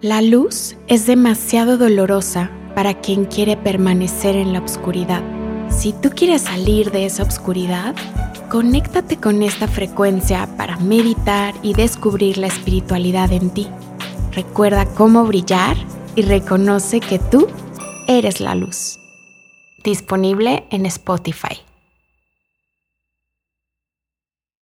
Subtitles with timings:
[0.00, 5.24] La luz es demasiado dolorosa para quien quiere permanecer en la oscuridad.
[5.70, 7.96] Si tú quieres salir de esa oscuridad,
[8.48, 13.66] conéctate con esta frecuencia para meditar y descubrir la espiritualidad en ti.
[14.30, 15.76] Recuerda cómo brillar
[16.14, 17.48] y reconoce que tú
[18.06, 19.00] eres la luz.
[19.82, 21.67] Disponible en Spotify.